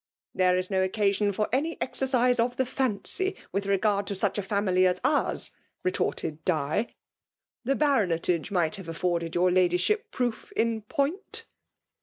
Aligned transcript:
—'There 0.33 0.57
is 0.57 0.71
no 0.71 0.81
occasion 0.81 1.31
for 1.31 1.47
any 1.51 1.79
ex 1.79 1.99
ercise 1.99 2.39
of 2.39 2.57
the 2.57 2.65
fancy 2.65 3.35
with 3.51 3.67
regard 3.67 4.07
to 4.07 4.15
such 4.15 4.39
a 4.39 4.41
family 4.41 4.87
as 4.87 4.99
purs!• 5.01 5.49
retorted 5.83 6.43
Di. 6.43 6.95
* 7.29 7.63
The 7.65 7.75
Ba 7.75 7.85
VOL. 8.07 8.11
III. 8.11 8.17
c 8.17 8.17
jconetoge 8.39 8.49
might 8.49 8.73
lisTe 8.73 8.87
afforded 8.87 9.35
your 9.35 9.51
laditthip 9.51 10.01
proof 10.09 10.51
iu 10.57 10.81
point.' 10.89 11.45